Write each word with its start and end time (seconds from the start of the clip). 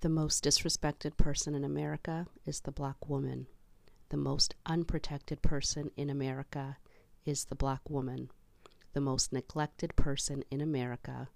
The 0.00 0.08
most 0.08 0.42
disrespected 0.42 1.18
person 1.18 1.54
in 1.54 1.62
America 1.62 2.26
is 2.46 2.60
the 2.60 2.72
black 2.72 3.06
woman. 3.06 3.46
The 4.08 4.16
most 4.16 4.54
unprotected 4.64 5.42
person 5.42 5.90
in 5.94 6.08
America 6.08 6.78
is 7.26 7.44
the 7.44 7.54
black 7.54 7.82
woman. 7.90 8.30
The 8.94 9.02
most 9.02 9.30
neglected 9.30 9.94
person 9.96 10.42
in 10.50 10.62
America 10.62 11.28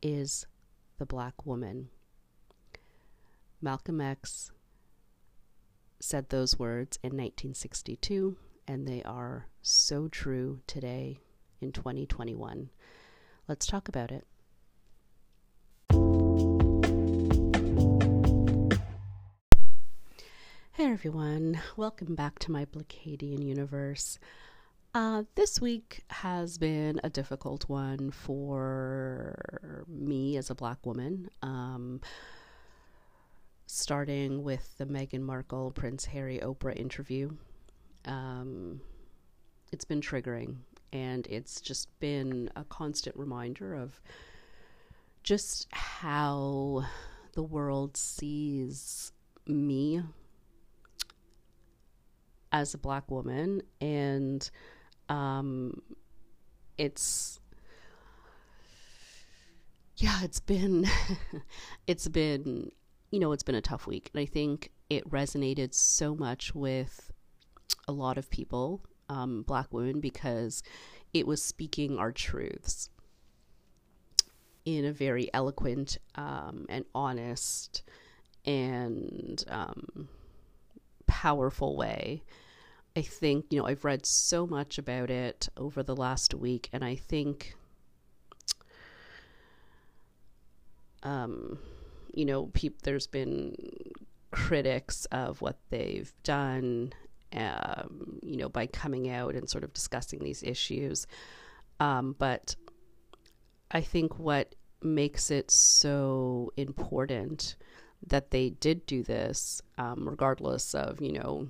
is 0.00 0.46
the 0.98 1.06
black 1.06 1.44
woman. 1.44 1.88
Malcolm 3.60 4.00
X 4.00 4.52
said 5.98 6.28
those 6.28 6.56
words 6.56 7.00
in 7.02 7.10
1962, 7.10 8.36
and 8.68 8.86
they 8.86 9.02
are 9.02 9.48
so 9.60 10.06
true 10.06 10.60
today 10.68 11.18
in 11.60 11.72
2021. 11.72 12.70
Let's 13.48 13.66
talk 13.66 13.88
about 13.88 14.12
it. 14.12 14.24
Hey 20.82 20.90
everyone, 20.90 21.60
welcome 21.76 22.16
back 22.16 22.40
to 22.40 22.50
my 22.50 22.64
Blacadian 22.64 23.40
universe. 23.40 24.18
Uh, 24.92 25.22
this 25.36 25.60
week 25.60 26.02
has 26.10 26.58
been 26.58 27.00
a 27.04 27.08
difficult 27.08 27.68
one 27.68 28.10
for 28.10 29.84
me 29.86 30.36
as 30.36 30.50
a 30.50 30.56
black 30.56 30.84
woman. 30.84 31.30
Um, 31.40 32.00
starting 33.66 34.42
with 34.42 34.76
the 34.76 34.86
Meghan 34.86 35.20
Markle, 35.20 35.70
Prince 35.70 36.04
Harry, 36.06 36.40
Oprah 36.42 36.76
interview. 36.76 37.30
Um, 38.04 38.80
it's 39.70 39.84
been 39.84 40.00
triggering, 40.00 40.56
and 40.92 41.28
it's 41.28 41.60
just 41.60 41.96
been 42.00 42.50
a 42.56 42.64
constant 42.64 43.14
reminder 43.14 43.72
of 43.72 44.00
just 45.22 45.68
how 45.70 46.84
the 47.34 47.44
world 47.44 47.96
sees 47.96 49.12
me 49.46 50.02
as 52.52 52.74
a 52.74 52.78
black 52.78 53.10
woman 53.10 53.62
and 53.80 54.50
um 55.08 55.80
it's 56.78 57.40
yeah 59.96 60.18
it's 60.22 60.40
been 60.40 60.86
it's 61.86 62.08
been 62.08 62.70
you 63.10 63.18
know 63.18 63.32
it's 63.32 63.42
been 63.42 63.54
a 63.54 63.60
tough 63.60 63.86
week 63.86 64.10
and 64.12 64.20
i 64.20 64.26
think 64.26 64.70
it 64.90 65.08
resonated 65.10 65.72
so 65.74 66.14
much 66.14 66.54
with 66.54 67.10
a 67.88 67.92
lot 67.92 68.18
of 68.18 68.30
people 68.30 68.82
um, 69.08 69.42
black 69.42 69.72
women 69.72 70.00
because 70.00 70.62
it 71.12 71.26
was 71.26 71.42
speaking 71.42 71.98
our 71.98 72.12
truths 72.12 72.88
in 74.64 74.84
a 74.84 74.92
very 74.92 75.28
eloquent 75.34 75.98
um, 76.14 76.66
and 76.68 76.84
honest 76.94 77.82
and 78.44 79.44
um, 79.48 80.08
powerful 81.12 81.76
way. 81.76 82.22
I 82.96 83.02
think, 83.02 83.46
you 83.50 83.58
know, 83.58 83.66
I've 83.66 83.84
read 83.84 84.06
so 84.06 84.46
much 84.46 84.78
about 84.78 85.10
it 85.10 85.48
over 85.56 85.82
the 85.82 85.94
last 85.94 86.34
week, 86.34 86.70
and 86.72 86.82
I 86.82 86.96
think, 86.96 87.54
um, 91.02 91.58
you 92.14 92.24
know, 92.24 92.46
peop- 92.46 92.82
there's 92.82 93.06
been 93.06 93.54
critics 94.30 95.04
of 95.06 95.42
what 95.42 95.58
they've 95.68 96.12
done, 96.22 96.92
um, 97.34 98.18
you 98.22 98.36
know, 98.38 98.48
by 98.48 98.66
coming 98.66 99.10
out 99.10 99.34
and 99.34 99.48
sort 99.48 99.64
of 99.64 99.74
discussing 99.74 100.20
these 100.20 100.42
issues. 100.42 101.06
Um, 101.78 102.14
but 102.18 102.56
I 103.70 103.82
think 103.82 104.18
what 104.18 104.54
makes 104.82 105.30
it 105.30 105.50
so 105.50 106.52
important 106.56 107.56
that 108.06 108.30
they 108.30 108.50
did 108.50 108.86
do 108.86 109.02
this, 109.02 109.62
um, 109.78 110.08
regardless 110.08 110.74
of, 110.74 111.00
you 111.00 111.12
know, 111.12 111.48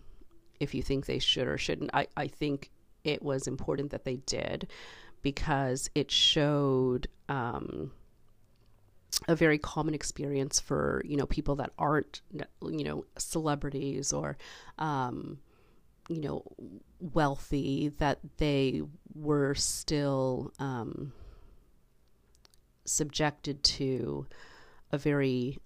if 0.60 0.74
you 0.74 0.82
think 0.82 1.06
they 1.06 1.18
should 1.18 1.48
or 1.48 1.58
shouldn't. 1.58 1.90
I, 1.94 2.06
I 2.16 2.28
think 2.28 2.70
it 3.04 3.22
was 3.22 3.46
important 3.46 3.90
that 3.90 4.04
they 4.04 4.16
did 4.16 4.68
because 5.22 5.90
it 5.94 6.10
showed 6.10 7.08
um, 7.28 7.92
a 9.28 9.36
very 9.36 9.58
common 9.58 9.94
experience 9.94 10.60
for, 10.60 11.02
you 11.04 11.16
know, 11.16 11.26
people 11.26 11.56
that 11.56 11.72
aren't, 11.78 12.20
you 12.32 12.84
know, 12.84 13.04
celebrities 13.16 14.12
or, 14.12 14.36
um, 14.78 15.38
you 16.08 16.20
know, 16.20 16.44
wealthy, 17.00 17.88
that 17.98 18.18
they 18.38 18.82
were 19.14 19.54
still 19.54 20.52
um, 20.58 21.12
subjected 22.84 23.62
to 23.62 24.26
a 24.90 24.98
very 24.98 25.58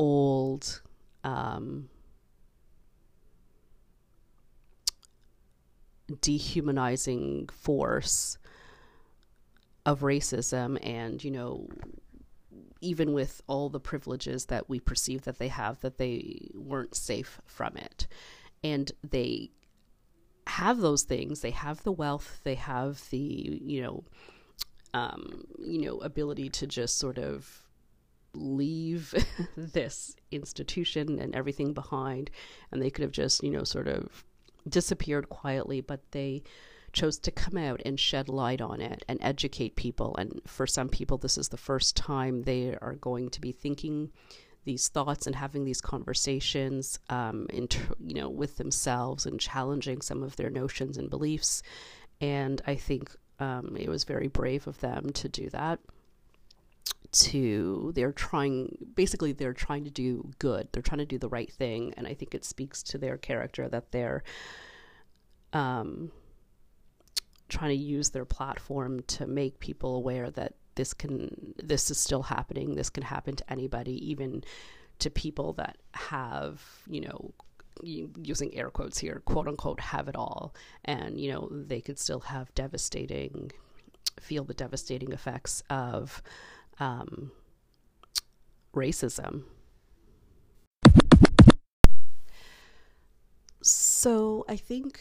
old 0.00 0.80
um, 1.22 1.88
dehumanizing 6.20 7.48
force 7.48 8.38
of 9.86 10.00
racism 10.00 10.78
and 10.84 11.22
you 11.22 11.30
know 11.30 11.68
even 12.80 13.12
with 13.12 13.42
all 13.46 13.68
the 13.68 13.80
privileges 13.80 14.46
that 14.46 14.68
we 14.68 14.80
perceive 14.80 15.22
that 15.22 15.38
they 15.38 15.48
have 15.48 15.80
that 15.80 15.98
they 15.98 16.48
weren't 16.54 16.94
safe 16.94 17.40
from 17.44 17.76
it. 17.76 18.06
And 18.64 18.90
they 19.08 19.50
have 20.46 20.78
those 20.78 21.02
things. 21.02 21.40
They 21.40 21.50
have 21.50 21.82
the 21.82 21.92
wealth. 21.92 22.40
They 22.44 22.54
have 22.54 23.02
the 23.10 23.60
you 23.62 23.82
know 23.82 24.04
um, 24.94 25.44
you 25.58 25.82
know 25.82 25.98
ability 25.98 26.48
to 26.50 26.66
just 26.66 26.98
sort 26.98 27.18
of 27.18 27.64
leave 28.34 29.14
this 29.56 30.14
institution 30.30 31.18
and 31.18 31.34
everything 31.34 31.72
behind. 31.72 32.30
And 32.70 32.80
they 32.80 32.90
could 32.90 33.02
have 33.02 33.12
just 33.12 33.42
you 33.42 33.50
know 33.50 33.64
sort 33.64 33.88
of 33.88 34.24
disappeared 34.68 35.28
quietly 35.30 35.80
but 35.80 36.00
they 36.10 36.42
chose 36.92 37.18
to 37.18 37.30
come 37.30 37.56
out 37.56 37.80
and 37.84 37.98
shed 37.98 38.28
light 38.28 38.60
on 38.60 38.80
it 38.80 39.04
and 39.08 39.18
educate 39.22 39.76
people. 39.76 40.16
And 40.16 40.40
for 40.46 40.66
some 40.66 40.88
people 40.88 41.18
this 41.18 41.38
is 41.38 41.48
the 41.48 41.56
first 41.56 41.96
time 41.96 42.42
they 42.42 42.76
are 42.80 42.94
going 42.94 43.30
to 43.30 43.40
be 43.40 43.52
thinking 43.52 44.10
these 44.64 44.88
thoughts 44.88 45.26
and 45.26 45.36
having 45.36 45.64
these 45.64 45.80
conversations 45.80 46.98
um, 47.08 47.46
inter- 47.50 47.94
you 47.98 48.14
know 48.14 48.28
with 48.28 48.56
themselves 48.56 49.24
and 49.24 49.40
challenging 49.40 50.02
some 50.02 50.22
of 50.22 50.36
their 50.36 50.50
notions 50.50 50.98
and 50.98 51.10
beliefs. 51.10 51.62
And 52.20 52.60
i 52.66 52.74
think 52.74 53.14
um, 53.38 53.76
it 53.78 53.88
was 53.88 54.04
very 54.04 54.28
brave 54.28 54.66
of 54.66 54.78
them 54.80 55.10
to 55.14 55.28
do 55.28 55.48
that 55.50 55.80
to 57.12 57.92
they're 57.94 58.12
trying 58.12 58.76
basically 58.94 59.32
they're 59.32 59.52
trying 59.52 59.84
to 59.84 59.90
do 59.90 60.30
good. 60.38 60.68
They're 60.72 60.82
trying 60.82 60.98
to 60.98 61.06
do 61.06 61.18
the 61.18 61.28
right 61.28 61.50
thing. 61.50 61.94
And 61.96 62.06
i 62.06 62.14
think 62.14 62.34
it 62.34 62.44
speaks 62.44 62.82
to 62.84 62.98
their 62.98 63.16
character 63.16 63.68
that 63.68 63.92
they're 63.92 64.22
um 65.52 66.12
trying 67.48 67.70
to 67.70 67.84
use 67.84 68.10
their 68.10 68.24
platform 68.24 69.02
to 69.08 69.26
make 69.26 69.58
people 69.58 69.96
aware 69.96 70.30
that 70.30 70.54
this 70.76 70.94
can 70.94 71.54
this 71.62 71.90
is 71.90 71.98
still 71.98 72.22
happening. 72.22 72.74
This 72.74 72.90
can 72.90 73.02
happen 73.02 73.36
to 73.36 73.52
anybody 73.52 74.10
even 74.10 74.44
to 75.00 75.10
people 75.10 75.52
that 75.54 75.76
have 75.92 76.62
you 76.88 77.00
know 77.00 77.32
using 77.82 78.54
air 78.54 78.68
quotes 78.68 78.98
here 78.98 79.22
quote 79.24 79.48
unquote 79.48 79.80
have 79.80 80.08
it 80.08 80.16
all. 80.16 80.54
And 80.84 81.20
you 81.20 81.32
know 81.32 81.48
they 81.50 81.80
could 81.80 81.98
still 81.98 82.20
have 82.20 82.54
devastating 82.54 83.50
feel 84.20 84.44
the 84.44 84.54
devastating 84.54 85.12
effects 85.12 85.62
of 85.70 86.22
um, 86.80 87.30
racism. 88.74 89.44
So 93.62 94.46
I 94.48 94.56
think 94.56 94.98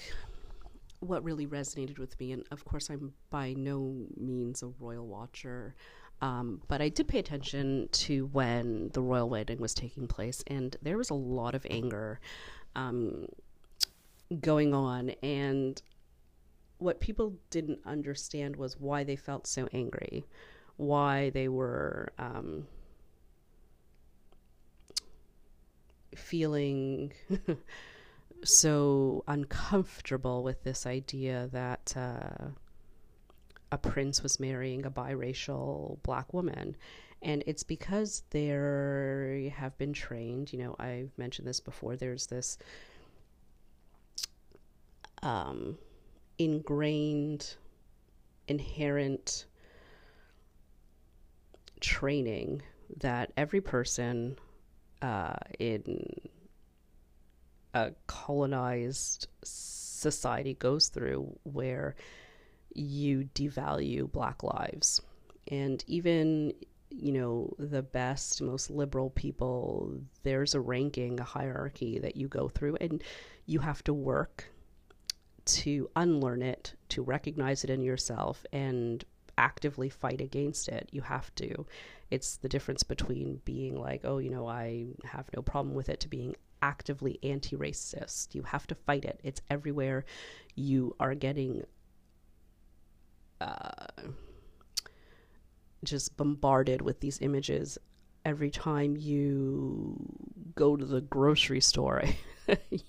what 1.00 1.23
really 1.23 1.47
resonated 1.47 1.97
with 1.97 2.19
me, 2.19 2.34
and 2.34 2.44
of 2.51 2.66
course, 2.66 2.90
I'm 2.90 3.13
by 3.29 3.53
no 3.53 3.95
means 4.17 4.62
a 4.62 4.67
royal 4.79 5.07
watcher, 5.07 5.75
um, 6.22 6.62
but 6.67 6.81
I 6.81 6.90
did 6.90 7.07
pay 7.07 7.19
attention 7.19 7.88
to 7.94 8.25
when 8.28 8.90
the 8.94 9.01
royal 9.01 9.29
wedding 9.29 9.59
was 9.59 9.73
taking 9.73 10.08
place, 10.08 10.43
and 10.47 10.75
there 10.82 10.97
was 10.97 11.09
a 11.09 11.14
lot 11.16 11.55
of 11.55 11.66
anger 11.70 12.20
um, 12.75 13.28
going 14.41 14.73
on. 14.73 15.11
And 15.23 15.82
what 16.79 16.99
people 16.99 17.35
didn't 17.49 17.79
understand 17.85 18.58
was 18.58 18.78
why 18.78 19.05
they 19.05 19.16
felt 19.16 19.47
so 19.47 19.70
angry 19.72 20.25
why 20.79 21.29
they 21.31 21.49
were 21.49 22.09
um, 22.17 22.66
feeling 26.16 27.11
so 28.46 29.22
uncomfortable 29.28 30.41
with 30.41 30.64
this 30.64 30.85
idea 30.85 31.49
that 31.52 31.93
uh, 31.97 32.47
a 33.73 33.78
prince 33.78 34.23
was 34.23 34.40
marrying 34.40 34.85
a 34.85 34.90
biracial 34.91 36.02
black 36.03 36.34
woman. 36.34 36.78
And 37.22 37.43
it's 37.46 37.64
because 37.64 38.23
they 38.29 39.53
have 39.58 39.78
been 39.78 39.91
trained, 39.91 40.53
you 40.53 40.59
know, 40.59 40.78
I've 40.79 41.11
mentioned 41.17 41.46
this 41.46 41.59
before, 41.59 41.97
there's 41.97 42.28
this 42.28 42.58
um, 45.22 45.78
ingrained, 46.37 47.55
inherent 48.47 49.46
training 51.79 52.61
that 52.97 53.31
every 53.37 53.61
person 53.61 54.37
uh, 55.02 55.35
in 55.59 56.05
a 57.73 57.91
colonized 58.08 59.28
society 59.43 60.55
goes 60.55 60.90
through 60.90 61.37
where 61.43 61.96
you 62.73 63.29
devalue 63.35 64.11
black 64.11 64.43
lives. 64.43 65.02
And 65.47 65.84
even 65.87 66.53
you 66.91 67.11
know 67.11 67.53
the 67.59 67.84
best 67.84 68.41
most 68.41 68.72
liberal 68.72 69.11
people 69.11 69.93
there's 70.23 70.55
a 70.55 70.59
ranking 70.59 71.20
a 71.20 71.23
hierarchy 71.23 71.99
that 71.99 72.16
you 72.16 72.28
go 72.28 72.49
through 72.49 72.75
and 72.82 73.03
you 73.46 73.59
have 73.59 73.84
to 73.84 73.93
work 73.93 74.46
to 75.46 75.90
unlearn 75.96 76.41
it 76.41 76.73
to 76.90 77.02
recognize 77.02 77.64
it 77.64 77.70
in 77.70 77.82
yourself 77.82 78.43
and 78.52 79.05
actively 79.40 79.90
fight 79.90 80.22
against 80.22 80.68
it 80.68 80.90
you 80.91 81.02
have 81.02 81.34
to. 81.36 81.66
It's 82.12 82.38
the 82.38 82.50
difference 82.50 82.84
between 82.84 83.41
being 83.46 83.76
like 83.76 84.02
oh 84.03 84.18
you 84.20 84.30
know 84.32 84.47
i 84.47 84.88
have 85.03 85.28
no 85.36 85.41
problem 85.41 85.74
with 85.76 85.90
it 85.90 86.00
to 86.02 86.08
being 86.09 86.36
actively 86.62 87.20
anti-racist. 87.24 88.36
You 88.36 88.44
have 88.44 88.68
to 88.68 88.76
fight 88.76 89.06
it. 89.06 89.20
It's 89.24 89.41
everywhere 89.50 90.06
you 90.56 90.96
are 91.00 91.16
getting 91.16 91.64
uh, 93.41 93.86
just 95.84 96.18
bombarded 96.18 96.82
with 96.82 97.00
these 97.00 97.20
images 97.22 97.78
every 98.26 98.52
time 98.52 98.97
you 98.97 99.96
go 100.56 100.76
to 100.76 100.85
the 100.85 101.02
grocery 101.02 101.62
store. 101.62 102.03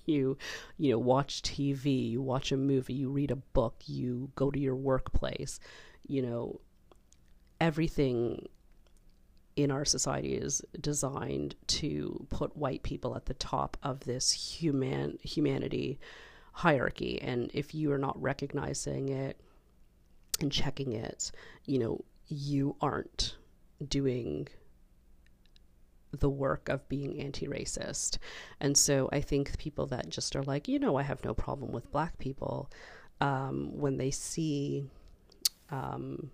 You 0.07 0.39
you 0.79 0.91
know 0.91 0.97
watch 0.97 1.43
tv 1.43 2.09
you 2.09 2.19
watch 2.19 2.51
a 2.51 2.57
movie 2.57 2.95
you 2.95 3.11
read 3.11 3.29
a 3.29 3.35
book 3.35 3.75
you 3.85 4.31
go 4.33 4.49
to 4.49 4.57
your 4.59 4.75
workplace 4.75 5.59
you 6.11 6.21
know 6.21 6.59
everything 7.59 8.47
in 9.55 9.71
our 9.71 9.85
society 9.85 10.33
is 10.33 10.61
designed 10.79 11.55
to 11.67 12.25
put 12.29 12.55
white 12.55 12.83
people 12.83 13.15
at 13.15 13.25
the 13.25 13.33
top 13.33 13.77
of 13.83 14.01
this 14.01 14.31
human 14.31 15.17
humanity 15.23 15.99
hierarchy 16.53 17.21
and 17.21 17.49
if 17.53 17.73
you 17.73 17.91
are 17.91 17.97
not 17.97 18.21
recognizing 18.21 19.09
it 19.09 19.39
and 20.41 20.51
checking 20.51 20.91
it 20.91 21.31
you 21.65 21.79
know 21.79 22.03
you 22.27 22.75
aren't 22.81 23.35
doing 23.87 24.47
the 26.11 26.29
work 26.29 26.67
of 26.69 26.87
being 26.89 27.21
anti 27.21 27.47
racist. 27.47 28.17
And 28.59 28.77
so 28.77 29.09
I 29.11 29.21
think 29.21 29.57
people 29.57 29.85
that 29.87 30.09
just 30.09 30.35
are 30.35 30.43
like, 30.43 30.67
you 30.67 30.77
know, 30.77 30.97
I 30.97 31.03
have 31.03 31.23
no 31.23 31.33
problem 31.33 31.71
with 31.71 31.91
black 31.91 32.17
people, 32.19 32.69
um, 33.21 33.69
when 33.77 33.97
they 33.97 34.11
see, 34.11 34.89
um, 35.71 36.29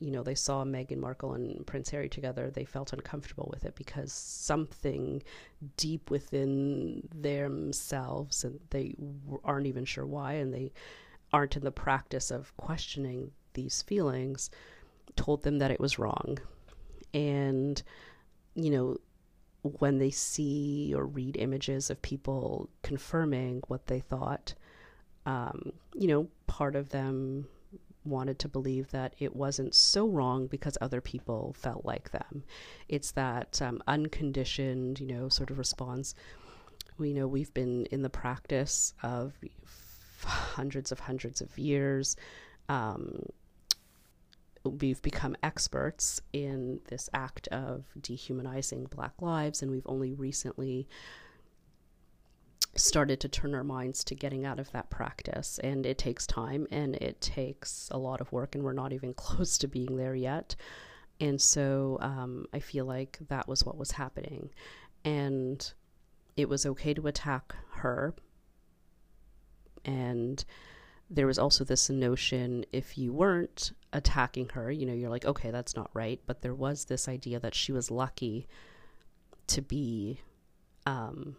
you 0.00 0.10
know, 0.10 0.22
they 0.22 0.34
saw 0.34 0.64
Meghan 0.64 0.98
Markle 0.98 1.34
and 1.34 1.66
Prince 1.66 1.90
Harry 1.90 2.08
together, 2.08 2.50
they 2.50 2.64
felt 2.64 2.92
uncomfortable 2.92 3.48
with 3.50 3.64
it 3.64 3.74
because 3.76 4.12
something 4.12 5.22
deep 5.76 6.10
within 6.10 7.08
themselves, 7.14 8.44
and 8.44 8.60
they 8.70 8.94
aren't 9.44 9.66
even 9.66 9.84
sure 9.84 10.06
why, 10.06 10.34
and 10.34 10.52
they 10.52 10.72
aren't 11.32 11.56
in 11.56 11.64
the 11.64 11.70
practice 11.70 12.30
of 12.30 12.56
questioning 12.56 13.30
these 13.54 13.82
feelings 13.82 14.50
told 15.16 15.42
them 15.42 15.58
that 15.58 15.70
it 15.70 15.80
was 15.80 15.98
wrong. 15.98 16.38
And, 17.14 17.82
you 18.54 18.70
know, 18.70 18.98
when 19.62 19.98
they 19.98 20.10
see 20.10 20.92
or 20.94 21.06
read 21.06 21.36
images 21.36 21.90
of 21.90 22.00
people 22.02 22.68
confirming 22.82 23.62
what 23.68 23.86
they 23.86 24.00
thought, 24.00 24.54
um, 25.24 25.72
you 25.94 26.06
know, 26.06 26.28
part 26.46 26.76
of 26.76 26.90
them 26.90 27.48
wanted 28.06 28.38
to 28.40 28.48
believe 28.48 28.90
that 28.90 29.14
it 29.18 29.34
wasn't 29.34 29.74
so 29.74 30.08
wrong 30.08 30.46
because 30.46 30.78
other 30.80 31.00
people 31.00 31.54
felt 31.58 31.84
like 31.84 32.10
them. 32.10 32.44
It's 32.88 33.12
that 33.12 33.60
um, 33.60 33.82
unconditioned, 33.86 35.00
you 35.00 35.06
know, 35.06 35.28
sort 35.28 35.50
of 35.50 35.58
response. 35.58 36.14
We 36.98 37.12
know 37.12 37.26
we've 37.26 37.52
been 37.52 37.86
in 37.86 38.02
the 38.02 38.10
practice 38.10 38.94
of 39.02 39.34
hundreds 40.22 40.92
of 40.92 41.00
hundreds 41.00 41.40
of 41.40 41.58
years. 41.58 42.16
Um, 42.68 43.26
we've 44.64 45.02
become 45.02 45.36
experts 45.42 46.20
in 46.32 46.80
this 46.88 47.08
act 47.14 47.48
of 47.48 47.84
dehumanizing 48.00 48.84
black 48.86 49.14
lives, 49.20 49.62
and 49.62 49.70
we've 49.70 49.86
only 49.86 50.12
recently 50.12 50.88
started 52.78 53.20
to 53.20 53.28
turn 53.28 53.54
our 53.54 53.64
minds 53.64 54.04
to 54.04 54.14
getting 54.14 54.44
out 54.44 54.58
of 54.58 54.70
that 54.72 54.90
practice. 54.90 55.58
And 55.62 55.86
it 55.86 55.98
takes 55.98 56.26
time 56.26 56.66
and 56.70 56.96
it 56.96 57.20
takes 57.20 57.88
a 57.90 57.98
lot 57.98 58.20
of 58.20 58.32
work, 58.32 58.54
and 58.54 58.64
we're 58.64 58.72
not 58.72 58.92
even 58.92 59.14
close 59.14 59.58
to 59.58 59.68
being 59.68 59.96
there 59.96 60.14
yet. 60.14 60.56
And 61.20 61.40
so 61.40 61.98
um, 62.00 62.46
I 62.52 62.58
feel 62.58 62.84
like 62.84 63.18
that 63.28 63.48
was 63.48 63.64
what 63.64 63.78
was 63.78 63.92
happening. 63.92 64.50
And 65.04 65.72
it 66.36 66.48
was 66.48 66.66
okay 66.66 66.92
to 66.94 67.06
attack 67.06 67.54
her. 67.76 68.14
And 69.84 70.44
there 71.08 71.26
was 71.26 71.38
also 71.38 71.64
this 71.64 71.88
notion 71.88 72.64
if 72.72 72.98
you 72.98 73.12
weren't 73.12 73.72
attacking 73.92 74.50
her, 74.50 74.70
you 74.70 74.84
know, 74.84 74.92
you're 74.92 75.10
like, 75.10 75.24
okay, 75.24 75.50
that's 75.50 75.76
not 75.76 75.90
right. 75.94 76.20
But 76.26 76.42
there 76.42 76.54
was 76.54 76.86
this 76.86 77.08
idea 77.08 77.40
that 77.40 77.54
she 77.54 77.72
was 77.72 77.90
lucky 77.90 78.46
to 79.46 79.62
be 79.62 80.20
um, 80.84 81.36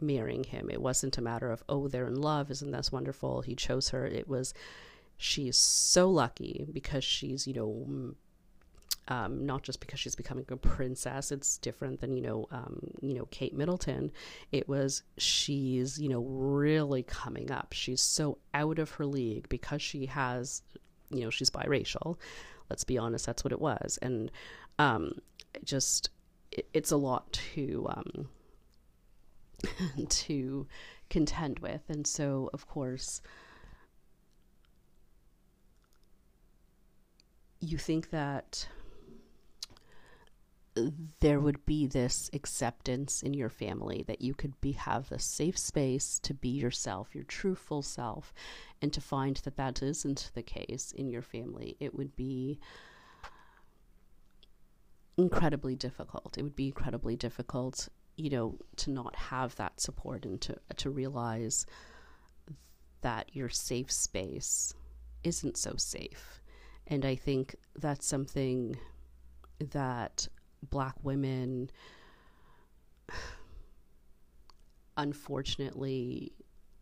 marrying 0.00 0.44
him. 0.44 0.70
It 0.70 0.80
wasn't 0.80 1.18
a 1.18 1.22
matter 1.22 1.50
of, 1.50 1.62
oh, 1.68 1.88
they're 1.88 2.06
in 2.06 2.20
love. 2.20 2.50
Isn't 2.50 2.70
that 2.70 2.88
wonderful? 2.92 3.42
He 3.42 3.54
chose 3.54 3.90
her. 3.90 4.06
It 4.06 4.28
was, 4.28 4.54
she's 5.16 5.56
so 5.56 6.10
lucky 6.10 6.66
because 6.72 7.04
she's, 7.04 7.46
you 7.46 7.54
know, 7.54 8.14
um, 9.08 9.46
not 9.46 9.62
just 9.62 9.80
because 9.80 9.98
she's 9.98 10.14
becoming 10.14 10.44
a 10.50 10.56
princess. 10.56 11.32
It's 11.32 11.58
different 11.58 12.00
than 12.00 12.12
you 12.12 12.22
know, 12.22 12.46
um, 12.50 12.78
you 13.00 13.14
know, 13.14 13.26
Kate 13.30 13.54
Middleton. 13.54 14.12
It 14.52 14.68
was 14.68 15.02
she's 15.16 15.98
you 15.98 16.08
know 16.08 16.20
really 16.20 17.02
coming 17.02 17.50
up. 17.50 17.72
She's 17.72 18.02
so 18.02 18.38
out 18.54 18.78
of 18.78 18.90
her 18.92 19.06
league 19.06 19.48
because 19.48 19.80
she 19.82 20.06
has, 20.06 20.62
you 21.10 21.20
know, 21.20 21.30
she's 21.30 21.50
biracial. 21.50 22.18
Let's 22.68 22.84
be 22.84 22.98
honest, 22.98 23.24
that's 23.24 23.44
what 23.44 23.52
it 23.52 23.60
was, 23.60 23.98
and 24.02 24.30
um, 24.78 25.12
just 25.64 26.10
it, 26.52 26.68
it's 26.74 26.90
a 26.90 26.96
lot 26.96 27.32
to 27.54 27.86
um, 27.88 28.28
to 30.08 30.66
contend 31.10 31.58
with, 31.60 31.82
and 31.88 32.06
so 32.06 32.50
of 32.52 32.66
course. 32.66 33.20
You 37.60 37.76
think 37.76 38.10
that 38.10 38.68
there 41.20 41.40
would 41.40 41.64
be 41.66 41.86
this 41.86 42.30
acceptance 42.32 43.22
in 43.22 43.34
your 43.34 43.48
family 43.48 44.04
that 44.06 44.20
you 44.20 44.34
could 44.34 44.60
be 44.60 44.72
have 44.72 45.10
a 45.10 45.18
safe 45.18 45.58
space 45.58 46.18
to 46.20 46.34
be 46.34 46.48
yourself 46.48 47.14
your 47.14 47.24
true 47.24 47.54
full 47.54 47.82
self 47.82 48.32
and 48.80 48.92
to 48.92 49.00
find 49.00 49.36
that 49.38 49.56
that 49.56 49.82
isn't 49.82 50.30
the 50.34 50.42
case 50.42 50.92
in 50.92 51.08
your 51.08 51.22
family 51.22 51.76
it 51.80 51.94
would 51.94 52.14
be 52.16 52.58
incredibly 55.16 55.74
difficult 55.74 56.38
it 56.38 56.42
would 56.42 56.56
be 56.56 56.66
incredibly 56.66 57.16
difficult 57.16 57.88
you 58.18 58.30
know 58.30 58.58
to 58.76 58.90
not 58.90 59.14
have 59.16 59.54
that 59.56 59.80
support 59.80 60.24
and 60.24 60.40
to 60.40 60.56
to 60.76 60.90
realize 60.90 61.64
that 63.00 63.30
your 63.32 63.48
safe 63.48 63.90
space 63.90 64.74
isn't 65.24 65.56
so 65.56 65.74
safe 65.76 66.42
and 66.86 67.04
i 67.04 67.14
think 67.14 67.54
that's 67.76 68.06
something 68.06 68.76
that 69.60 70.28
black 70.62 70.94
women 71.02 71.70
unfortunately, 74.96 76.32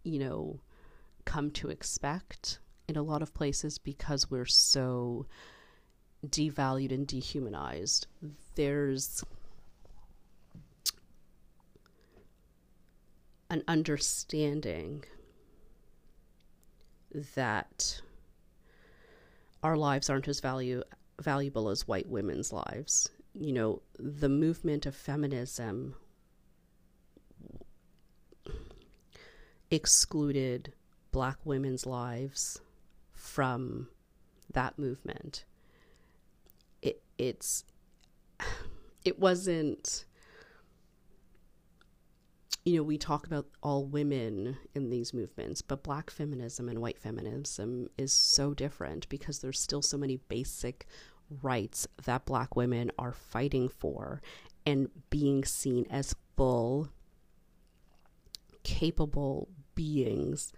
you 0.03 0.19
know, 0.19 0.61
come 1.25 1.51
to 1.51 1.69
expect 1.69 2.59
in 2.89 2.97
a 2.97 3.03
lot 3.03 3.23
of 3.23 3.35
places 3.35 3.79
because 3.79 4.31
we're 4.31 4.47
so 4.47 5.27
devalued 6.27 6.93
and 6.93 7.07
dehumanized. 7.07 8.07
There's 8.55 9.23
an 13.57 13.65
understanding 13.69 15.05
that 17.35 18.01
our 19.63 19.77
lives 19.77 20.11
aren't 20.11 20.29
as 20.29 20.41
value 20.41 20.83
valuable 21.21 21.71
as 21.71 21.89
white 21.89 22.09
women's 22.09 22.53
lives 22.53 23.09
you 23.39 23.53
know, 23.53 23.83
the 23.99 24.29
movement 24.29 24.87
of 24.87 24.95
feminism 24.95 25.95
excluded 29.71 30.73
black 31.13 31.37
women's 31.45 31.85
lives 31.85 32.61
from 33.13 33.89
that 34.53 34.79
movement. 34.79 35.45
It 36.81 37.03
it's 37.19 37.65
it 39.05 39.19
wasn't 39.19 40.07
you 42.65 42.77
know, 42.77 42.83
we 42.83 42.99
talk 42.99 43.27
about 43.27 43.47
all 43.63 43.85
women 43.85 44.57
in 44.75 44.91
these 44.91 45.15
movements, 45.15 45.63
but 45.63 45.85
black 45.85 46.11
feminism 46.11 46.69
and 46.69 46.81
white 46.81 46.99
feminism 46.99 47.89
is 47.97 48.13
so 48.13 48.55
different 48.55 49.09
because 49.09 49.39
there's 49.39 49.61
still 49.61 49.83
so 49.83 49.97
many 49.97 50.17
basic 50.29 50.87
rights 51.43 51.87
that 52.05 52.25
black 52.25 52.57
women 52.57 52.91
are 52.99 53.13
fighting 53.13 53.69
for 53.69 54.21
and 54.67 54.91
being 55.11 55.45
seen 55.45 55.87
as 55.91 56.15
full, 56.37 56.89
capable 58.65 59.49
beings 59.77 60.53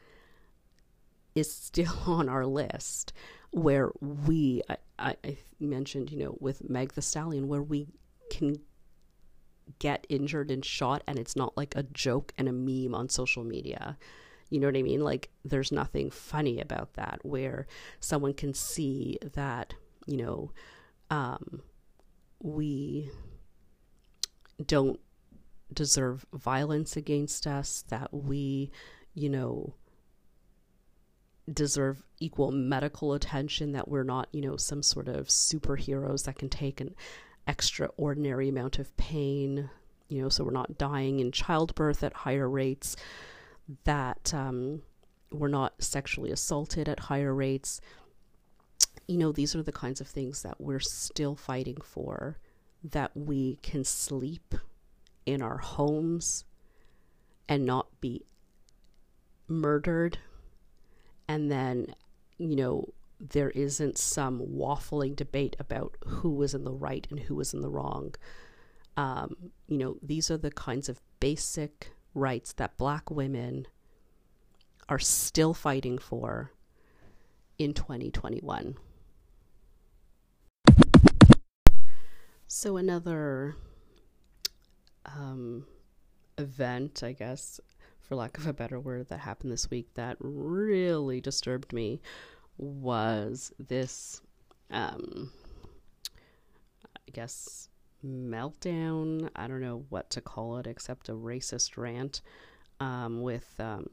is 1.34 1.52
still 1.52 1.98
on 2.06 2.28
our 2.28 2.46
list. 2.46 3.12
Where 3.50 3.90
we, 4.00 4.62
I, 4.98 5.16
I, 5.24 5.36
mentioned, 5.58 6.10
you 6.10 6.18
know, 6.18 6.36
with 6.40 6.68
Meg 6.68 6.92
the 6.92 7.02
Stallion, 7.02 7.48
where 7.48 7.62
we 7.62 7.86
can 8.30 8.56
get 9.78 10.06
injured 10.08 10.50
and 10.50 10.64
shot 10.64 11.02
and 11.06 11.18
it's 11.18 11.36
not 11.36 11.56
like 11.56 11.74
a 11.76 11.82
joke 11.82 12.32
and 12.38 12.48
a 12.48 12.52
meme 12.52 12.94
on 12.94 13.08
social 13.08 13.44
media. 13.44 13.96
You 14.50 14.60
know 14.60 14.66
what 14.66 14.76
I 14.76 14.82
mean? 14.82 15.00
Like, 15.00 15.30
there's 15.44 15.70
nothing 15.70 16.10
funny 16.10 16.60
about 16.60 16.94
that 16.94 17.20
where 17.22 17.66
someone 18.00 18.32
can 18.32 18.54
see 18.54 19.18
that, 19.34 19.74
you 20.06 20.16
know, 20.16 20.52
um, 21.10 21.62
we 22.42 23.10
don't 24.64 24.98
deserve 25.72 26.24
violence 26.32 26.96
against 26.96 27.46
us, 27.46 27.84
that 27.88 28.12
we, 28.12 28.70
you 29.14 29.28
know, 29.28 29.74
deserve 31.52 32.02
equal 32.18 32.50
medical 32.50 33.12
attention, 33.14 33.72
that 33.72 33.88
we're 33.88 34.04
not, 34.04 34.28
you 34.32 34.40
know, 34.40 34.56
some 34.56 34.82
sort 34.82 35.08
of 35.08 35.28
superheroes 35.28 36.24
that 36.24 36.38
can 36.38 36.48
take 36.48 36.80
an 36.80 36.94
extraordinary 37.48 38.48
amount 38.48 38.78
of 38.78 38.94
pain, 38.96 39.70
you 40.08 40.22
know, 40.22 40.28
so 40.28 40.44
we're 40.44 40.50
not 40.50 40.78
dying 40.78 41.18
in 41.18 41.32
childbirth 41.32 42.04
at 42.04 42.12
higher 42.12 42.48
rates, 42.48 42.94
that 43.84 44.32
um, 44.34 44.82
we're 45.32 45.48
not 45.48 45.82
sexually 45.82 46.30
assaulted 46.30 46.88
at 46.88 47.00
higher 47.00 47.34
rates. 47.34 47.80
You 49.06 49.16
know, 49.16 49.32
these 49.32 49.56
are 49.56 49.62
the 49.62 49.72
kinds 49.72 50.00
of 50.00 50.06
things 50.06 50.42
that 50.42 50.60
we're 50.60 50.78
still 50.80 51.34
fighting 51.34 51.78
for, 51.82 52.38
that 52.84 53.16
we 53.16 53.58
can 53.62 53.82
sleep 53.82 54.54
in 55.26 55.42
our 55.42 55.58
homes 55.58 56.44
and 57.48 57.64
not 57.64 58.00
be 58.00 58.24
murdered. 59.48 60.18
And 61.26 61.50
then, 61.50 61.94
you 62.36 62.56
know, 62.56 62.92
there 63.20 63.50
isn't 63.50 63.98
some 63.98 64.40
waffling 64.40 65.16
debate 65.16 65.56
about 65.58 65.96
who 66.06 66.30
was 66.30 66.54
in 66.54 66.64
the 66.64 66.72
right 66.72 67.06
and 67.10 67.20
who 67.20 67.34
was 67.34 67.52
in 67.52 67.60
the 67.60 67.68
wrong. 67.68 68.14
Um, 68.96 69.36
you 69.66 69.78
know, 69.78 69.96
these 70.02 70.30
are 70.30 70.36
the 70.36 70.50
kinds 70.50 70.88
of 70.88 71.00
basic 71.20 71.92
rights 72.14 72.52
that 72.54 72.76
black 72.76 73.10
women 73.10 73.66
are 74.88 74.98
still 74.98 75.54
fighting 75.54 75.98
for 75.98 76.52
in 77.58 77.74
2021. 77.74 78.76
So, 82.46 82.76
another 82.76 83.56
um, 85.04 85.66
event, 86.38 87.02
I 87.02 87.12
guess, 87.12 87.60
for 88.00 88.16
lack 88.16 88.38
of 88.38 88.46
a 88.46 88.52
better 88.52 88.80
word, 88.80 89.08
that 89.08 89.20
happened 89.20 89.52
this 89.52 89.70
week 89.70 89.92
that 89.94 90.16
really 90.20 91.20
disturbed 91.20 91.72
me 91.72 92.00
was 92.58 93.52
this, 93.58 94.20
um, 94.70 95.32
I 96.84 97.10
guess, 97.12 97.68
meltdown. 98.04 99.30
I 99.34 99.46
don't 99.48 99.60
know 99.60 99.84
what 99.88 100.10
to 100.10 100.20
call 100.20 100.58
it 100.58 100.66
except 100.66 101.08
a 101.08 101.12
racist 101.14 101.76
rant 101.76 102.20
um, 102.80 103.22
with 103.22 103.48
um, 103.58 103.86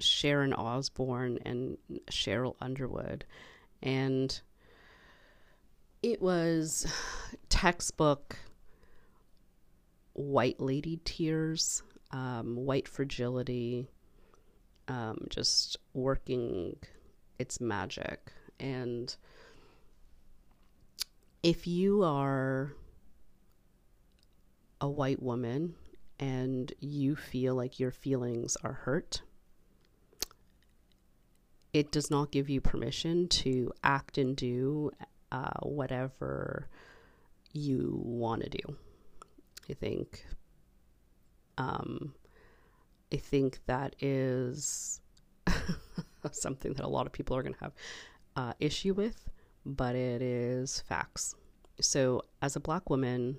Sharon 0.00 0.52
Osbourne 0.52 1.38
and 1.44 1.78
Sheryl 2.10 2.56
Underwood. 2.60 3.24
And 3.82 4.40
it 6.02 6.20
was 6.20 6.86
textbook 7.48 8.36
white 10.12 10.60
lady 10.60 11.00
tears, 11.04 11.82
um, 12.10 12.56
white 12.56 12.88
fragility, 12.88 13.88
um, 14.88 15.26
just 15.28 15.76
working 15.92 16.76
its 17.38 17.60
magic. 17.60 18.32
And 18.58 19.14
if 21.42 21.66
you 21.66 22.02
are 22.02 22.72
a 24.80 24.88
white 24.88 25.22
woman 25.22 25.74
and 26.18 26.72
you 26.80 27.14
feel 27.14 27.54
like 27.54 27.78
your 27.78 27.90
feelings 27.90 28.56
are 28.64 28.72
hurt, 28.72 29.22
it 31.72 31.92
does 31.92 32.10
not 32.10 32.32
give 32.32 32.48
you 32.48 32.60
permission 32.60 33.28
to 33.28 33.72
act 33.84 34.18
and 34.18 34.34
do 34.34 34.90
uh, 35.30 35.60
whatever 35.62 36.68
you 37.52 38.00
want 38.02 38.42
to 38.42 38.48
do. 38.48 38.76
I 39.70 39.74
think 39.74 40.24
um, 41.58 42.14
I 43.12 43.16
think 43.16 43.60
that 43.66 43.96
is 44.00 45.00
something 46.32 46.74
that 46.74 46.84
a 46.84 46.88
lot 46.88 47.06
of 47.06 47.12
people 47.12 47.36
are 47.36 47.42
going 47.42 47.54
to 47.54 47.60
have 47.60 47.72
uh, 48.36 48.52
issue 48.60 48.94
with, 48.94 49.28
but 49.64 49.94
it 49.94 50.22
is 50.22 50.80
facts. 50.80 51.34
So, 51.80 52.22
as 52.42 52.56
a 52.56 52.60
black 52.60 52.90
woman, 52.90 53.38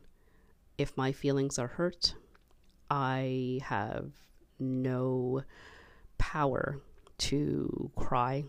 if 0.78 0.96
my 0.98 1.12
feelings 1.12 1.60
are 1.60 1.68
hurt, 1.68 2.16
I 2.90 3.60
have 3.64 4.12
no 4.60 5.44
power 6.18 6.80
to 7.18 7.92
cry, 7.96 8.46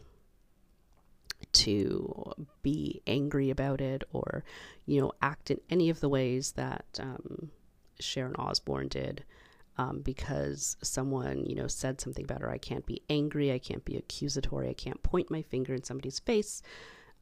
to 1.53 2.33
be 2.62 3.03
angry 3.07 3.50
about 3.50 3.81
it, 3.81 4.05
or, 4.12 4.45
you 4.87 5.00
know, 5.00 5.12
act 5.21 5.50
in 5.50 5.61
any 5.69 5.91
of 5.91 6.00
the 6.00 6.09
ways 6.09 6.53
that 6.53 6.85
um, 7.00 7.50
Sharon 7.99 8.37
Osbourne 8.37 8.89
did 8.89 9.25
um, 9.81 10.03
because 10.03 10.77
someone, 10.83 11.47
you 11.47 11.55
know, 11.55 11.67
said 11.67 12.03
something 12.03 12.25
about 12.25 12.43
her. 12.43 12.51
I 12.51 12.59
can't 12.59 12.85
be 12.85 13.03
angry. 13.09 13.51
I 13.51 13.59
can't 13.59 13.85
be 13.85 13.97
accusatory. 13.97 14.69
I 14.69 14.75
can't 14.75 15.03
point 15.03 15.31
my 15.31 15.41
finger 15.41 15.73
in 15.73 15.85
somebody's 15.85 16.19
face. 16.19 16.61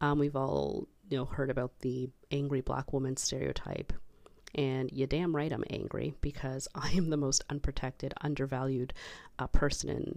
Um, 0.01 0.19
we've 0.19 0.35
all, 0.35 0.89
you 1.09 1.17
know, 1.17 1.25
heard 1.25 1.51
about 1.51 1.79
the 1.81 2.11
angry 2.33 2.61
black 2.61 2.93
woman 2.93 3.17
stereotype. 3.17 3.93
And 4.57 4.91
you 4.91 5.07
damn 5.07 5.37
right 5.37 5.53
I'm 5.53 5.63
angry 5.71 6.15
because 6.21 6.67
I 6.75 6.91
am 6.91 7.11
the 7.11 7.17
most 7.17 7.45
unprotected, 7.49 8.13
undervalued 8.23 8.93
uh, 9.39 9.47
person 9.47 9.91
in, 9.91 10.15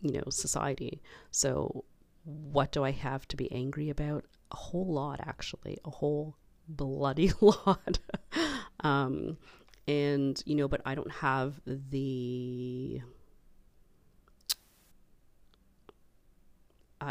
you 0.00 0.18
know, 0.18 0.30
society. 0.30 1.02
So 1.30 1.84
what 2.24 2.72
do 2.72 2.84
I 2.84 2.92
have 2.92 3.28
to 3.28 3.36
be 3.36 3.52
angry 3.52 3.90
about? 3.90 4.24
A 4.50 4.56
whole 4.56 4.94
lot, 4.94 5.20
actually. 5.22 5.76
A 5.84 5.90
whole 5.90 6.36
bloody 6.66 7.32
lot. 7.42 7.98
um, 8.80 9.36
and 9.88 10.42
you 10.46 10.54
know 10.54 10.68
but 10.68 10.80
i 10.84 10.94
don't 10.94 11.10
have 11.10 11.60
the 11.66 13.00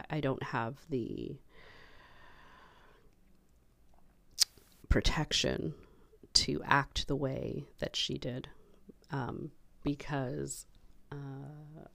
I, 0.10 0.22
don't 0.22 0.44
have 0.44 0.78
the 0.90 1.36
protection 4.90 5.74
to 6.34 6.62
act 6.66 7.08
the 7.08 7.16
way 7.16 7.66
that 7.80 7.96
she 7.96 8.18
did 8.18 8.48
um, 9.12 9.52
because 9.84 10.66
uh, 11.12 11.16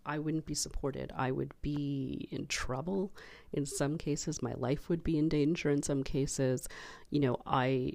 I 0.05 0.19
wouldn't 0.19 0.47
be 0.47 0.55
supported. 0.55 1.13
I 1.17 1.31
would 1.31 1.55
be 1.63 2.29
in 2.31 2.47
trouble 2.47 3.13
in 3.53 3.65
some 3.65 3.97
cases. 3.97 4.43
My 4.43 4.55
life 4.55 4.89
would 4.89 5.03
be 5.03 5.19
in 5.19 5.29
danger 5.29 5.71
in 5.71 5.83
some 5.83 6.03
cases. 6.03 6.69
You 7.11 7.21
know, 7.21 7.37
I 7.47 7.93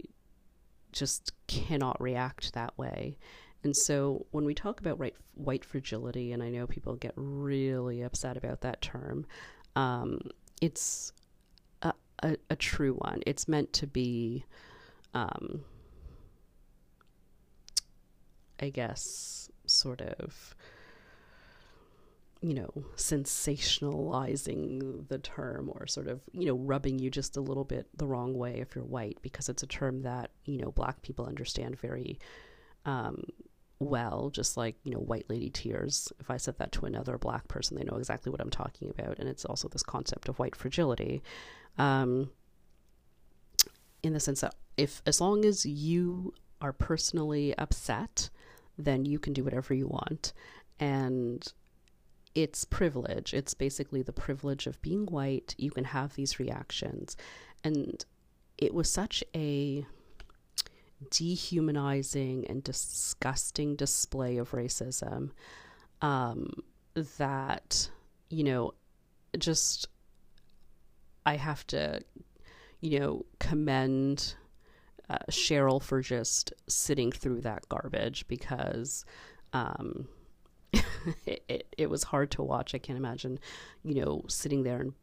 just 0.92 1.34
cannot 1.48 2.02
react 2.02 2.54
that 2.54 2.78
way. 2.78 3.18
And 3.64 3.76
so 3.76 4.26
when 4.32 4.46
we 4.46 4.54
talk 4.54 4.80
about 4.80 5.00
right, 5.00 5.16
white 5.36 5.64
fragility, 5.64 6.32
and 6.32 6.42
I 6.42 6.50
know 6.50 6.66
people 6.66 6.96
get 6.96 7.14
really 7.16 8.02
upset 8.02 8.38
about 8.38 8.62
that 8.62 8.82
term, 8.82 9.26
um, 9.76 10.20
it's 10.62 11.14
a, 11.82 11.94
a, 12.24 12.38
a, 12.50 12.56
true 12.56 12.94
one. 12.94 13.22
It's 13.26 13.48
meant 13.48 13.72
to 13.74 13.88
be, 13.88 14.46
um, 15.14 15.62
I 18.60 18.70
guess, 18.70 19.50
sort 19.66 20.02
of 20.02 20.56
you 22.42 22.56
know, 22.56 22.72
sensationalizing 22.96 25.08
the 25.08 25.20
term 25.20 25.70
or 25.72 25.86
sort 25.86 26.08
of, 26.08 26.24
you 26.32 26.48
know, 26.48 26.56
rubbing 26.56 26.98
you 26.98 27.12
just 27.12 27.38
a 27.38 27.42
little 27.42 27.64
bit 27.64 27.88
the 27.96 28.08
wrong 28.08 28.34
way 28.34 28.60
if 28.60 28.76
you're 28.76 28.84
white, 28.84 29.20
because 29.22 29.48
it's 29.48 29.62
a 29.62 29.68
term 29.68 30.02
that, 30.02 30.32
you 30.46 30.58
know, 30.58 30.72
black 30.72 31.04
people 31.04 31.26
understand 31.26 31.80
very 31.80 32.18
um, 32.86 33.24
well, 33.78 34.32
just 34.32 34.58
like, 34.58 34.76
you 34.84 34.92
know, 34.92 35.00
white 35.00 35.30
lady 35.30 35.52
tears. 35.52 36.12
If 36.20 36.32
I 36.32 36.38
said 36.38 36.58
that 36.58 36.72
to 36.74 36.86
another 36.86 37.20
black 37.20 37.48
person, 37.48 37.78
they 37.78 37.84
know 37.84 37.98
exactly 37.98 38.32
what 38.32 38.42
I'm 38.42 38.50
talking 38.50 38.90
about. 38.90 39.20
And 39.20 39.30
it's 39.30 39.46
also 39.46 39.68
this 39.68 39.84
concept 39.84 40.28
of 40.28 40.40
white 40.40 40.56
fragility. 40.56 41.22
Um, 41.78 42.32
in 44.04 44.14
the 44.14 44.20
sense 44.20 44.42
that 44.42 44.56
if, 44.78 45.04
as 45.06 45.22
long 45.22 45.46
as 45.46 45.64
you 45.66 46.34
are 46.60 46.74
personally 46.74 47.56
upset, 47.58 48.32
then 48.78 49.06
you 49.06 49.20
can 49.20 49.34
do 49.34 49.44
whatever 49.44 49.76
you 49.76 49.88
want. 49.88 50.34
And 50.80 51.46
it's 52.36 52.66
privilege. 52.66 53.34
It's 53.34 53.54
basically 53.54 54.02
the 54.02 54.14
privilege 54.14 54.68
of 54.68 54.82
being 54.82 55.06
white. 55.06 55.56
You 55.58 55.72
can 55.72 55.86
have 55.86 56.16
these 56.16 56.40
reactions. 56.40 57.18
And 57.64 58.04
it 58.58 58.74
was 58.74 58.92
such 58.92 59.24
a 59.36 59.86
dehumanizing 61.10 62.46
and 62.48 62.64
disgusting 62.64 63.76
display 63.76 64.38
of 64.38 64.52
racism 64.52 65.32
um, 66.02 66.52
that, 67.18 67.90
you 68.30 68.44
know, 68.44 68.74
just 69.38 69.88
I 71.26 71.36
have 71.36 71.66
to, 71.68 72.02
you 72.80 73.00
know, 73.00 73.26
commend 73.40 74.36
uh, 75.10 75.18
Sheryl 75.30 75.82
for 75.82 76.02
just 76.02 76.54
sitting 76.68 77.12
through 77.12 77.42
that 77.42 77.68
garbage 77.70 78.28
because 78.28 79.06
um, 79.54 80.08
it, 81.26 81.68
it, 81.78 81.90
was 81.90 82.04
hard 82.04 82.32
to 82.32 82.44
watch. 82.44 82.74
I 82.74 82.78
can't 82.78 82.98
imagine, 82.98 83.40
you 83.84 83.96
know, 83.96 84.24
sitting 84.28 84.64
there 84.64 84.80
and 84.80 84.94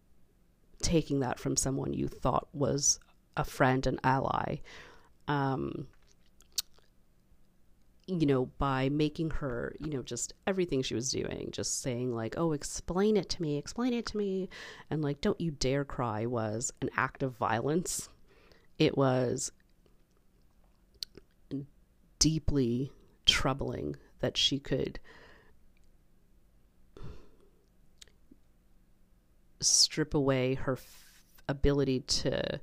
taking 0.80 1.20
that 1.20 1.38
from 1.38 1.56
someone 1.56 1.92
you 1.92 2.08
thought 2.08 2.48
was 2.52 2.98
a 3.36 3.44
friend 3.44 3.86
and 3.86 4.00
ally. 4.02 4.56
Um, 5.26 5.88
you 8.06 8.24
know, 8.24 8.46
by 8.56 8.88
making 8.88 9.30
her, 9.30 9.76
you 9.78 9.90
know, 9.90 10.02
just 10.02 10.32
everything 10.46 10.80
she 10.82 10.94
was 10.94 11.10
doing, 11.10 11.50
just 11.52 11.82
saying, 11.82 12.14
like, 12.14 12.34
oh, 12.38 12.52
explain 12.52 13.18
it 13.18 13.28
to 13.28 13.42
me, 13.42 13.58
explain 13.58 13.92
it 13.92 14.06
to 14.06 14.16
me. 14.16 14.48
And, 14.90 15.02
like, 15.02 15.20
don't 15.20 15.40
you 15.40 15.50
dare 15.50 15.84
cry 15.84 16.24
was 16.24 16.72
an 16.80 16.88
act 16.96 17.22
of 17.22 17.36
violence. 17.36 18.08
It 18.78 18.96
was 18.96 19.52
deeply 22.18 22.92
troubling 23.26 23.96
that 24.20 24.38
she 24.38 24.58
could 24.58 24.98
strip 29.60 30.14
away 30.14 30.54
her 30.54 30.72
f- 30.74 31.22
ability 31.48 32.00
to 32.00 32.60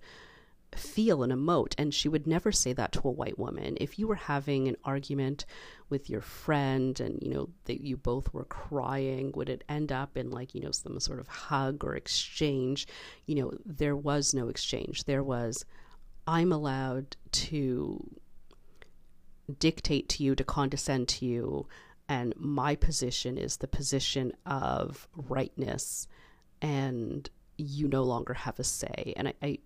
feel 0.75 1.23
and 1.23 1.31
emote. 1.31 1.73
And 1.77 1.93
she 1.93 2.09
would 2.09 2.27
never 2.27 2.51
say 2.51 2.73
that 2.73 2.91
to 2.93 3.07
a 3.07 3.11
white 3.11 3.39
woman. 3.39 3.77
If 3.79 3.97
you 3.97 4.07
were 4.07 4.15
having 4.15 4.67
an 4.67 4.75
argument 4.83 5.45
with 5.89 6.09
your 6.09 6.21
friend 6.21 6.99
and, 6.99 7.19
you 7.21 7.33
know, 7.33 7.49
that 7.65 7.81
you 7.81 7.95
both 7.97 8.33
were 8.33 8.45
crying, 8.45 9.31
would 9.35 9.49
it 9.49 9.63
end 9.69 9.91
up 9.91 10.17
in 10.17 10.31
like, 10.31 10.53
you 10.53 10.61
know, 10.61 10.71
some 10.71 10.99
sort 10.99 11.19
of 11.19 11.27
hug 11.27 11.83
or 11.83 11.95
exchange? 11.95 12.87
You 13.25 13.35
know, 13.35 13.53
there 13.65 13.95
was 13.95 14.33
no 14.33 14.49
exchange. 14.49 15.05
There 15.05 15.23
was, 15.23 15.65
I'm 16.27 16.51
allowed 16.51 17.15
to 17.31 18.19
dictate 19.59 20.09
to 20.09 20.23
you, 20.23 20.35
to 20.35 20.43
condescend 20.43 21.07
to 21.07 21.25
you. 21.25 21.67
And 22.09 22.33
my 22.37 22.75
position 22.75 23.37
is 23.37 23.57
the 23.57 23.67
position 23.67 24.33
of 24.45 25.07
rightness, 25.15 26.07
and 26.65 27.29
you 27.57 27.87
no 27.87 28.01
longer 28.01 28.33
have 28.33 28.59
a 28.59 28.63
say. 28.63 29.13
And 29.15 29.27
I, 29.27 29.33
I 29.41 29.59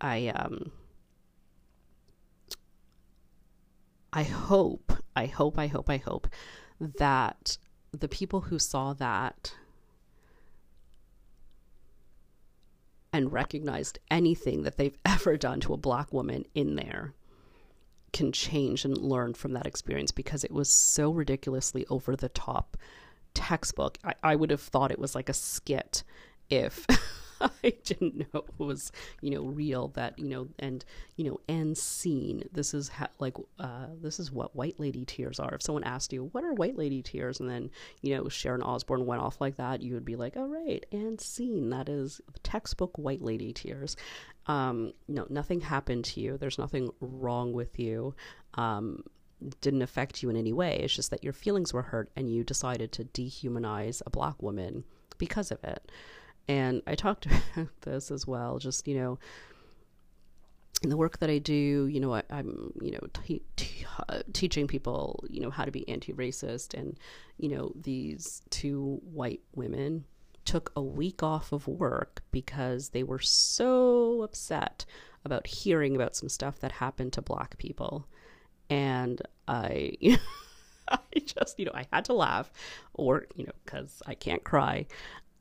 I 0.00 0.28
um 0.28 0.70
I 4.12 4.22
hope, 4.22 4.92
I 5.16 5.26
hope, 5.26 5.58
I 5.58 5.66
hope, 5.66 5.90
I 5.90 5.96
hope 5.96 6.28
that 6.78 7.58
the 7.90 8.06
people 8.06 8.42
who 8.42 8.60
saw 8.60 8.92
that 8.92 9.52
and 13.12 13.32
recognized 13.32 13.98
anything 14.12 14.62
that 14.62 14.76
they've 14.76 14.96
ever 15.04 15.36
done 15.36 15.58
to 15.60 15.74
a 15.74 15.76
black 15.76 16.12
woman 16.12 16.44
in 16.54 16.76
there 16.76 17.14
can 18.12 18.30
change 18.30 18.84
and 18.84 18.96
learn 18.96 19.34
from 19.34 19.54
that 19.54 19.66
experience 19.66 20.12
because 20.12 20.44
it 20.44 20.52
was 20.52 20.70
so 20.70 21.10
ridiculously 21.10 21.84
over 21.90 22.14
the 22.14 22.28
top 22.28 22.76
textbook. 23.34 23.98
I, 24.04 24.14
I 24.22 24.36
would 24.36 24.50
have 24.50 24.60
thought 24.60 24.90
it 24.90 24.98
was 24.98 25.14
like 25.14 25.28
a 25.28 25.34
skit 25.34 26.02
if 26.50 26.86
I 27.40 27.74
didn't 27.84 28.18
know 28.18 28.40
it 28.40 28.58
was, 28.58 28.92
you 29.20 29.30
know, 29.30 29.42
real 29.42 29.88
that, 29.88 30.18
you 30.18 30.28
know, 30.28 30.48
and, 30.58 30.84
you 31.16 31.24
know, 31.24 31.40
and 31.48 31.76
seen. 31.76 32.44
This 32.52 32.74
is 32.74 32.88
ha- 32.88 33.08
like, 33.18 33.36
uh, 33.58 33.86
this 34.00 34.18
is 34.18 34.32
what 34.32 34.54
white 34.56 34.78
lady 34.78 35.04
tears 35.04 35.38
are. 35.40 35.54
If 35.54 35.62
someone 35.62 35.84
asked 35.84 36.12
you, 36.12 36.28
what 36.32 36.44
are 36.44 36.54
white 36.54 36.76
lady 36.76 37.02
tears? 37.02 37.40
And 37.40 37.48
then, 37.48 37.70
you 38.02 38.16
know, 38.16 38.28
Sharon 38.28 38.62
Osbourne 38.62 39.06
went 39.06 39.22
off 39.22 39.40
like 39.40 39.56
that, 39.56 39.82
you 39.82 39.94
would 39.94 40.04
be 40.04 40.16
like, 40.16 40.34
oh, 40.36 40.46
right, 40.46 40.84
and 40.92 41.20
seen. 41.20 41.70
That 41.70 41.88
is 41.88 42.20
textbook 42.42 42.96
white 42.96 43.22
lady 43.22 43.52
tears. 43.52 43.96
Um, 44.46 44.92
no, 45.08 45.26
nothing 45.28 45.60
happened 45.60 46.04
to 46.06 46.20
you. 46.20 46.36
There's 46.38 46.58
nothing 46.58 46.90
wrong 47.00 47.52
with 47.52 47.78
you. 47.78 48.14
Um, 48.54 49.04
didn't 49.60 49.82
affect 49.82 50.22
you 50.22 50.30
in 50.30 50.36
any 50.36 50.52
way. 50.52 50.78
It's 50.82 50.94
just 50.94 51.10
that 51.10 51.24
your 51.24 51.32
feelings 51.32 51.72
were 51.72 51.82
hurt 51.82 52.10
and 52.16 52.32
you 52.32 52.44
decided 52.44 52.92
to 52.92 53.04
dehumanize 53.04 54.02
a 54.06 54.10
black 54.10 54.42
woman 54.42 54.84
because 55.18 55.50
of 55.50 55.62
it. 55.64 55.90
And 56.48 56.82
I 56.86 56.94
talked 56.94 57.26
about 57.56 57.80
this 57.82 58.10
as 58.10 58.26
well, 58.26 58.58
just, 58.58 58.86
you 58.86 58.96
know, 58.96 59.18
in 60.82 60.90
the 60.90 60.96
work 60.96 61.18
that 61.18 61.30
I 61.30 61.38
do, 61.38 61.86
you 61.86 61.98
know, 61.98 62.12
I, 62.14 62.22
am 62.30 62.72
you 62.80 62.92
know, 62.92 63.38
uh, 64.08 64.22
teaching 64.32 64.66
people, 64.66 65.24
you 65.28 65.40
know, 65.40 65.50
how 65.50 65.64
to 65.64 65.70
be 65.70 65.88
anti-racist, 65.88 66.74
and 66.74 66.98
you 67.38 67.48
know, 67.48 67.72
these 67.74 68.42
two 68.50 69.00
white 69.02 69.40
women 69.54 70.04
took 70.44 70.70
a 70.76 70.82
week 70.82 71.22
off 71.22 71.52
of 71.52 71.66
work 71.66 72.22
because 72.30 72.90
they 72.90 73.02
were 73.02 73.18
so 73.18 74.22
upset 74.22 74.84
about 75.24 75.46
hearing 75.46 75.96
about 75.96 76.14
some 76.14 76.28
stuff 76.28 76.60
that 76.60 76.72
happened 76.72 77.14
to 77.14 77.22
black 77.22 77.56
people, 77.56 78.06
and 78.70 79.20
I, 79.48 79.92
I 80.88 80.98
just, 81.24 81.58
you 81.58 81.66
know, 81.66 81.72
I 81.74 81.86
had 81.92 82.04
to 82.06 82.12
laugh, 82.12 82.52
or 82.94 83.26
you 83.34 83.44
know, 83.44 83.52
because 83.64 84.02
I 84.06 84.14
can't 84.14 84.44
cry, 84.44 84.86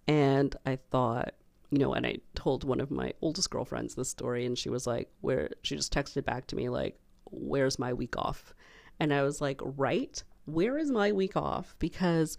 and 0.08 0.56
I 0.66 0.78
thought, 0.92 1.34
you 1.72 1.80
know, 1.80 1.94
and 1.94 2.06
I 2.06 2.18
told 2.36 2.64
one 2.64 2.80
of 2.80 2.92
my 2.92 3.14
oldest 3.22 3.50
girlfriends 3.50 3.96
this 3.96 4.10
story, 4.10 4.46
and 4.46 4.58
she 4.58 4.70
was 4.70 4.86
like, 4.86 5.10
where 5.22 5.50
she 5.64 5.76
just 5.76 5.94
texted 5.94 6.26
back 6.26 6.48
to 6.48 6.56
me, 6.56 6.70
like, 6.70 6.98
where's 7.26 7.80
my 7.80 7.94
week 7.94 8.18
off? 8.18 8.54
And 9.00 9.14
I 9.14 9.24
was 9.24 9.42
like, 9.42 9.60
right? 9.64 10.22
Where 10.46 10.78
is 10.78 10.92
my 10.92 11.12
week 11.12 11.36
off? 11.36 11.76
Because 11.80 12.38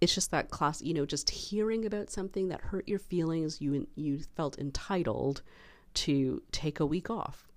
it's 0.00 0.14
just 0.14 0.30
that 0.30 0.50
class, 0.50 0.80
you 0.82 0.94
know, 0.94 1.04
just 1.04 1.30
hearing 1.30 1.84
about 1.84 2.10
something 2.10 2.48
that 2.48 2.60
hurt 2.60 2.88
your 2.88 2.98
feelings, 2.98 3.60
you 3.60 3.86
you 3.94 4.20
felt 4.34 4.58
entitled 4.58 5.42
to 5.92 6.42
take 6.52 6.80
a 6.80 6.86
week 6.86 7.10
off. 7.10 7.49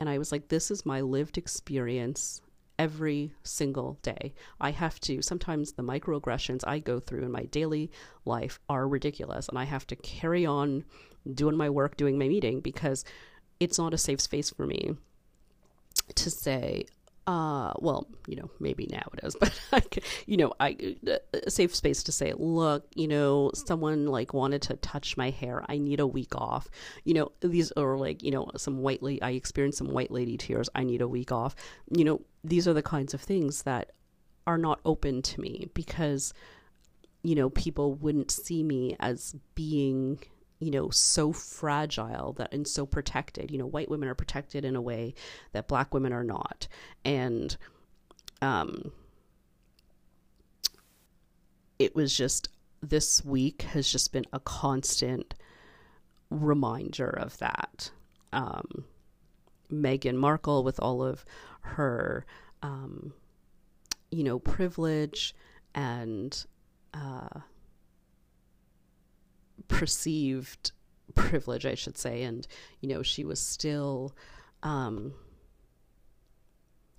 And 0.00 0.08
I 0.08 0.18
was 0.18 0.32
like, 0.32 0.48
this 0.48 0.70
is 0.70 0.84
my 0.84 1.02
lived 1.02 1.38
experience 1.38 2.40
every 2.78 3.34
single 3.44 3.98
day. 4.00 4.32
I 4.58 4.70
have 4.70 4.98
to, 5.00 5.20
sometimes 5.20 5.72
the 5.72 5.82
microaggressions 5.82 6.62
I 6.66 6.78
go 6.78 6.98
through 6.98 7.22
in 7.24 7.30
my 7.30 7.44
daily 7.44 7.90
life 8.24 8.58
are 8.70 8.88
ridiculous, 8.88 9.48
and 9.48 9.58
I 9.58 9.64
have 9.64 9.86
to 9.88 9.96
carry 9.96 10.46
on 10.46 10.84
doing 11.34 11.58
my 11.58 11.68
work, 11.68 11.98
doing 11.98 12.18
my 12.18 12.26
meeting, 12.26 12.60
because 12.60 13.04
it's 13.60 13.78
not 13.78 13.92
a 13.92 13.98
safe 13.98 14.22
space 14.22 14.48
for 14.48 14.66
me 14.66 14.96
to 16.14 16.30
say, 16.30 16.86
uh, 17.30 17.72
well, 17.78 18.08
you 18.26 18.34
know, 18.34 18.50
maybe 18.58 18.88
now 18.90 19.08
it 19.12 19.20
is, 19.22 19.36
but 19.40 19.52
I, 19.72 19.82
you 20.26 20.36
know, 20.36 20.52
I 20.58 20.96
uh, 21.06 21.48
safe 21.48 21.76
space 21.76 22.02
to 22.04 22.12
say, 22.12 22.32
look, 22.36 22.86
you 22.96 23.06
know, 23.06 23.52
someone 23.54 24.06
like 24.06 24.34
wanted 24.34 24.62
to 24.62 24.76
touch 24.76 25.16
my 25.16 25.30
hair. 25.30 25.64
I 25.68 25.78
need 25.78 26.00
a 26.00 26.06
week 26.08 26.34
off. 26.34 26.68
You 27.04 27.14
know, 27.14 27.32
these 27.40 27.70
are 27.72 27.96
like, 27.96 28.24
you 28.24 28.32
know, 28.32 28.50
some 28.56 28.78
white 28.78 29.00
lady. 29.00 29.22
I 29.22 29.30
experienced 29.30 29.78
some 29.78 29.92
white 29.92 30.10
lady 30.10 30.36
tears. 30.36 30.68
I 30.74 30.82
need 30.82 31.02
a 31.02 31.06
week 31.06 31.30
off. 31.30 31.54
You 31.96 32.04
know, 32.04 32.20
these 32.42 32.66
are 32.66 32.72
the 32.72 32.82
kinds 32.82 33.14
of 33.14 33.20
things 33.20 33.62
that 33.62 33.92
are 34.48 34.58
not 34.58 34.80
open 34.84 35.22
to 35.22 35.40
me 35.40 35.68
because, 35.72 36.34
you 37.22 37.36
know, 37.36 37.50
people 37.50 37.94
wouldn't 37.94 38.32
see 38.32 38.64
me 38.64 38.96
as 38.98 39.36
being 39.54 40.18
you 40.60 40.70
know 40.70 40.90
so 40.90 41.32
fragile 41.32 42.34
that 42.34 42.52
and 42.52 42.68
so 42.68 42.86
protected. 42.86 43.50
You 43.50 43.58
know 43.58 43.66
white 43.66 43.90
women 43.90 44.08
are 44.08 44.14
protected 44.14 44.64
in 44.64 44.76
a 44.76 44.80
way 44.80 45.14
that 45.52 45.66
black 45.66 45.92
women 45.92 46.12
are 46.12 46.22
not. 46.22 46.68
And 47.04 47.56
um 48.42 48.92
it 51.78 51.96
was 51.96 52.14
just 52.14 52.50
this 52.82 53.24
week 53.24 53.62
has 53.62 53.90
just 53.90 54.12
been 54.12 54.26
a 54.32 54.40
constant 54.40 55.34
reminder 56.28 57.08
of 57.08 57.38
that. 57.38 57.90
Um 58.32 58.84
Meghan 59.72 60.16
Markle 60.16 60.62
with 60.62 60.78
all 60.80 61.02
of 61.02 61.24
her 61.62 62.26
um 62.62 63.14
you 64.10 64.24
know 64.24 64.38
privilege 64.38 65.34
and 65.74 66.44
uh 66.92 67.40
perceived 69.70 70.72
privilege, 71.14 71.64
I 71.64 71.74
should 71.74 71.96
say, 71.96 72.22
and 72.22 72.46
you 72.80 72.88
know 72.88 73.02
she 73.02 73.24
was 73.24 73.40
still 73.40 74.14
um, 74.62 75.14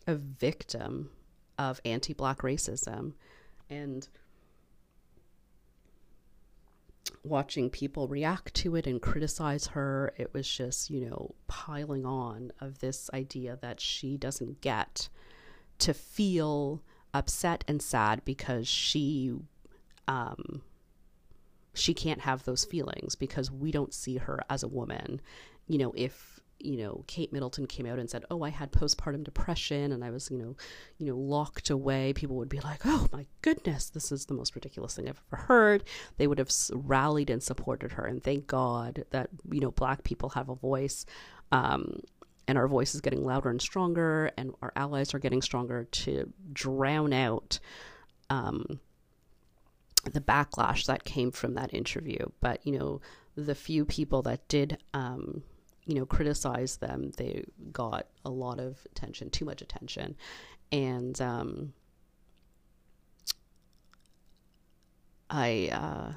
a 0.08 0.16
victim 0.16 1.12
of 1.60 1.80
anti-black 1.86 2.40
racism, 2.40 3.14
and 3.70 4.08
watching 7.24 7.70
people 7.70 8.08
react 8.08 8.54
to 8.56 8.76
it 8.76 8.88
and 8.88 9.02
criticize 9.02 9.68
her, 9.68 10.14
it 10.18 10.34
was 10.34 10.50
just 10.50 10.90
you 10.90 11.02
know 11.02 11.36
piling 11.48 12.06
on 12.06 12.52
of 12.60 12.80
this 12.80 13.10
idea 13.14 13.58
that 13.62 13.80
she 13.80 14.18
doesn't 14.18 14.62
get 14.62 15.10
to 15.78 15.94
feel 15.94 16.82
upset 17.14 17.64
and 17.68 17.82
sad 17.82 18.24
because 18.24 18.68
she 18.68 19.34
um, 20.08 20.62
she 21.74 21.94
can't 21.94 22.22
have 22.22 22.44
those 22.44 22.66
feelings 22.66 23.16
because 23.16 23.52
we 23.52 23.72
don't 23.72 23.94
see 23.94 24.18
her 24.18 24.40
as 24.50 24.64
a 24.64 24.68
woman. 24.68 25.22
You 25.68 25.78
know, 25.78 25.94
if 25.96 26.40
you 26.64 26.78
know, 26.78 27.04
Kate 27.08 27.34
Middleton 27.34 27.66
came 27.66 27.86
out 27.86 27.98
and 27.98 28.10
said, 28.10 28.24
"Oh, 28.30 28.44
I 28.44 28.50
had 28.50 28.72
postpartum 28.72 29.24
depression 29.24 29.92
and 29.92 30.04
I 30.04 30.12
was, 30.12 30.30
you 30.30 30.38
know, 30.38 30.56
you 30.98 31.08
know, 31.08 31.18
locked 31.18 31.70
away." 31.70 32.14
People 32.14 32.36
would 32.38 32.50
be 32.50 32.60
like, 32.60 32.82
"Oh 32.86 33.08
my 33.12 33.26
goodness, 33.42 33.90
this 33.90 34.12
is 34.12 34.26
the 34.26 34.34
most 34.34 34.54
ridiculous 34.56 34.96
thing 34.96 35.10
I've 35.10 35.22
ever 35.32 35.44
heard." 35.44 35.84
They 36.18 36.28
would 36.28 36.38
have 36.38 36.52
rallied 36.74 37.30
and 37.30 37.42
supported 37.42 37.94
her, 37.94 38.06
and 38.06 38.24
thank 38.24 38.48
God 38.48 39.06
that 39.12 39.30
you 39.50 39.60
know, 39.60 39.72
black 39.72 40.04
people 40.04 40.30
have 40.30 40.50
a 40.50 40.56
voice. 40.56 41.06
Um, 41.52 42.02
and 42.48 42.58
our 42.58 42.68
voice 42.68 42.96
is 42.96 43.02
getting 43.02 43.24
louder 43.24 43.50
and 43.50 43.62
stronger, 43.62 44.32
and 44.38 44.54
our 44.62 44.74
allies 44.76 45.14
are 45.14 45.20
getting 45.20 45.42
stronger 45.42 45.86
to 45.86 46.32
drown 46.54 47.14
out 47.14 47.60
um, 48.30 48.80
the 50.04 50.22
backlash 50.22 50.86
that 50.86 51.04
came 51.04 51.32
from 51.32 51.54
that 51.56 51.74
interview. 51.74 52.26
But 52.40 52.66
you 52.66 52.78
know, 52.78 53.02
the 53.36 53.56
few 53.56 53.86
people 53.86 54.22
that 54.24 54.48
did 54.48 54.78
um, 54.94 55.44
you 55.86 55.96
know, 55.96 56.06
criticize 56.06 56.78
them, 56.78 57.12
they 57.18 57.44
got 57.72 58.08
a 58.24 58.30
lot 58.30 58.60
of 58.60 58.86
attention, 58.92 59.30
too 59.30 59.46
much 59.46 59.62
attention. 59.62 60.16
And 60.72 61.20
um, 61.20 61.74
I, 65.30 65.70
uh, 65.72 66.14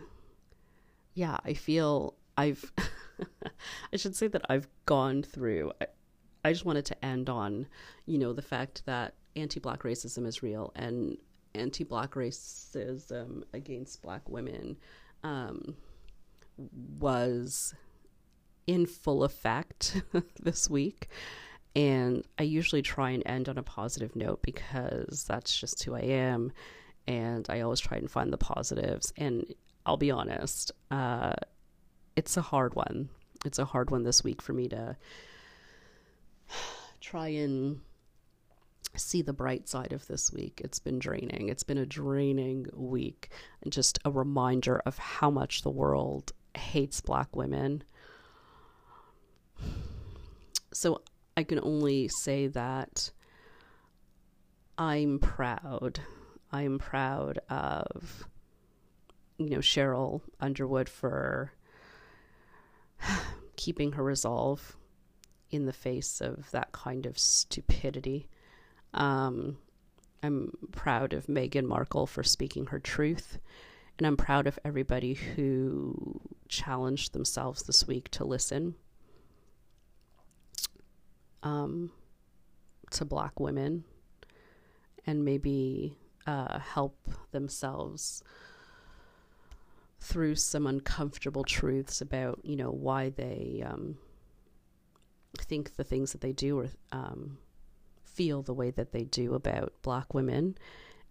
yeah, 1.15 1.39
I 1.45 1.55
feel 1.55 2.15
I've, 2.37 2.73
I 3.93 3.97
should 3.97 4.15
say 4.15 4.29
that 4.29 4.45
I've 4.49 4.69
gone 4.87 5.23
through, 5.23 5.73
I, 5.81 5.87
I 6.45 6.53
just 6.53 6.65
wanted 6.65 6.85
to 6.87 7.05
end 7.05 7.31
on, 7.31 7.67
you 8.07 8.19
know, 8.19 8.33
the 8.33 8.43
fact 8.43 8.85
that 8.87 9.15
anti 9.35 9.61
black 9.61 9.83
racism 9.83 10.27
is 10.27 10.43
real 10.43 10.73
and 10.77 11.17
anti 11.55 11.85
black 11.85 12.13
racism 12.13 13.43
against 13.53 14.03
black 14.03 14.29
women 14.29 14.77
um, 15.23 15.77
was 16.99 17.75
in 18.67 18.87
full 18.87 19.25
effect 19.25 20.03
this 20.43 20.69
week. 20.69 21.09
And 21.77 22.25
I 22.39 22.45
usually 22.45 22.83
try 22.83 23.11
and 23.11 23.23
end 23.27 23.49
on 23.49 23.59
a 23.59 23.63
positive 23.63 24.15
note 24.15 24.43
because 24.43 25.25
that's 25.25 25.59
just 25.59 25.83
who 25.83 25.95
I 25.95 26.03
am. 26.03 26.53
And 27.07 27.47
I 27.51 27.61
always 27.61 27.81
try 27.81 27.99
and 27.99 28.11
find 28.11 28.33
the 28.33 28.39
positives. 28.39 29.13
And 29.17 29.45
I'll 29.85 29.97
be 29.97 30.11
honest, 30.11 30.73
uh, 30.91 31.35
it's 32.17 32.37
a 32.37 32.43
hard 32.43 32.75
one. 32.75 33.09
It's 33.45 33.59
a 33.59 33.65
hard 33.65 33.91
one 33.91 34.05
this 34.05 34.23
week 34.23 34.41
for 34.41 34.53
me 34.53 34.69
to 34.69 34.97
try 37.01 37.29
and 37.29 37.81
see 38.97 39.23
the 39.23 39.33
bright 39.33 39.69
side 39.69 39.93
of 39.93 40.07
this 40.07 40.33
week. 40.33 40.61
It's 40.65 40.79
been 40.79 40.99
draining. 40.99 41.49
It's 41.49 41.63
been 41.63 41.79
a 41.79 41.87
draining 41.87 42.67
week. 42.73 43.31
And 43.63 43.73
just 43.73 43.99
a 44.05 44.11
reminder 44.11 44.81
of 44.87 44.99
how 44.99 45.31
much 45.31 45.63
the 45.63 45.71
world 45.71 46.33
hates 46.55 47.01
black 47.01 47.35
women 47.35 47.83
so 50.75 51.01
I 51.37 51.45
can 51.45 51.61
only 51.63 52.09
say 52.09 52.49
that 52.49 53.11
I'm 54.77 55.21
proud. 55.21 56.01
I'm 56.53 56.79
proud 56.79 57.39
of, 57.49 58.29
you 59.39 59.51
know, 59.51 59.59
Sheryl 59.59 60.21
Underwood 60.41 60.89
for 60.89 61.53
keeping 63.57 63.93
her 63.93 64.03
resolve 64.03 64.77
in 65.51 65.67
the 65.67 65.73
face 65.73 66.21
of 66.21 66.51
that 66.51 66.73
kind 66.73 67.07
of 67.07 67.19
stupidity. 67.19 68.29
Um, 68.95 69.59
I'm 70.23 70.57
proud 70.73 71.13
of 71.13 71.27
Meghan 71.27 71.67
Markle 71.67 72.07
for 72.07 72.23
speaking 72.23 72.67
her 72.67 72.79
truth. 72.79 73.39
And 73.99 74.07
I'm 74.07 74.17
proud 74.17 74.47
of 74.47 74.59
everybody 74.65 75.15
who 75.15 76.21
challenged 76.49 77.13
themselves 77.13 77.63
this 77.63 77.87
week 77.87 78.09
to 78.13 78.25
listen 78.25 78.75
um, 81.43 81.93
to 82.91 83.05
black 83.05 83.39
women 83.39 83.85
and 85.07 85.25
maybe 85.25 85.97
uh, 86.27 86.59
help 86.59 87.09
themselves 87.31 88.23
through 90.01 90.35
some 90.35 90.67
uncomfortable 90.67 91.45
truths 91.45 92.01
about 92.01 92.39
you 92.43 92.57
know 92.57 92.71
why 92.71 93.11
they 93.11 93.63
um, 93.67 93.97
think 95.39 95.77
the 95.77 95.85
things 95.85 96.13
that 96.13 96.21
they 96.21 96.33
do 96.33 96.59
or 96.59 96.69
um, 96.93 97.39
feel 98.15 98.43
the 98.43 98.55
way 98.55 98.71
that 98.71 98.93
they 98.93 99.05
do 99.05 99.35
about 99.35 99.73
black 99.83 100.15
women 100.15 100.57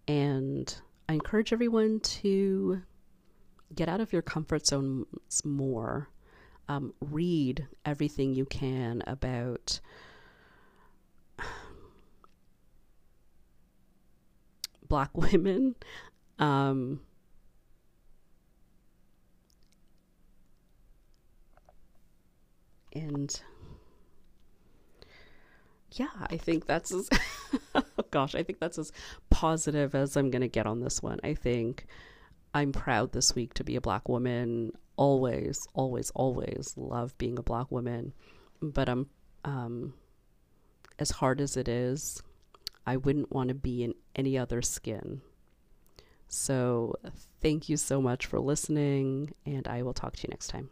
and 0.08 0.78
i 1.08 1.12
encourage 1.12 1.52
everyone 1.52 2.00
to 2.00 2.82
get 3.74 3.88
out 3.88 4.00
of 4.00 4.12
your 4.12 4.22
comfort 4.22 4.66
zones 4.66 5.44
more 5.44 6.08
um, 6.68 6.94
read 7.00 7.66
everything 7.84 8.34
you 8.34 8.46
can 8.46 9.02
about 9.06 9.80
black 14.88 15.16
women. 15.16 15.74
Um, 16.38 17.00
and 22.92 23.40
yeah, 25.94 26.08
I 26.28 26.36
think 26.36 26.66
that's 26.66 26.92
as 26.92 27.08
oh 27.74 27.82
gosh, 28.10 28.34
I 28.34 28.42
think 28.42 28.60
that's 28.60 28.78
as 28.78 28.92
positive 29.30 29.94
as 29.94 30.16
I'm 30.16 30.30
gonna 30.30 30.48
get 30.48 30.66
on 30.66 30.80
this 30.80 31.02
one. 31.02 31.20
I 31.24 31.34
think 31.34 31.86
I'm 32.52 32.72
proud 32.72 33.12
this 33.12 33.34
week 33.34 33.54
to 33.54 33.64
be 33.64 33.76
a 33.76 33.80
black 33.80 34.08
woman. 34.08 34.72
Always, 34.96 35.66
always, 35.74 36.10
always 36.10 36.74
love 36.76 37.16
being 37.18 37.38
a 37.38 37.42
black 37.42 37.70
woman. 37.70 38.12
But 38.60 38.88
I'm 38.88 39.08
um 39.44 39.94
as 40.98 41.10
hard 41.10 41.40
as 41.40 41.56
it 41.56 41.68
is, 41.68 42.22
I 42.86 42.96
wouldn't 42.96 43.32
want 43.32 43.48
to 43.48 43.54
be 43.54 43.82
in 43.82 43.94
any 44.14 44.38
other 44.38 44.62
skin. 44.62 45.22
So, 46.28 46.94
thank 47.40 47.68
you 47.68 47.76
so 47.76 48.00
much 48.00 48.26
for 48.26 48.40
listening, 48.40 49.34
and 49.44 49.68
I 49.68 49.82
will 49.82 49.92
talk 49.92 50.16
to 50.16 50.22
you 50.22 50.30
next 50.30 50.48
time. 50.48 50.70